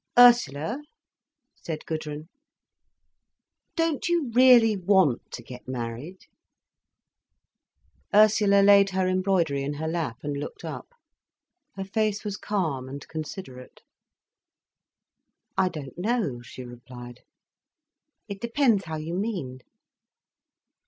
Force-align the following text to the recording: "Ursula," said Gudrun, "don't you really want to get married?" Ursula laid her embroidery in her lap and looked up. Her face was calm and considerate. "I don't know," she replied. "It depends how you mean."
"Ursula," 0.17 0.81
said 1.53 1.85
Gudrun, 1.85 2.27
"don't 3.75 4.09
you 4.09 4.31
really 4.33 4.75
want 4.75 5.29
to 5.33 5.43
get 5.43 5.67
married?" 5.67 6.25
Ursula 8.11 8.63
laid 8.63 8.89
her 8.89 9.07
embroidery 9.07 9.61
in 9.61 9.75
her 9.75 9.87
lap 9.87 10.17
and 10.23 10.35
looked 10.35 10.65
up. 10.65 10.95
Her 11.75 11.83
face 11.85 12.23
was 12.25 12.35
calm 12.35 12.89
and 12.89 13.07
considerate. 13.09 13.83
"I 15.55 15.69
don't 15.69 15.95
know," 15.99 16.41
she 16.41 16.63
replied. 16.63 17.19
"It 18.27 18.41
depends 18.41 18.85
how 18.85 18.97
you 18.97 19.13
mean." 19.13 19.59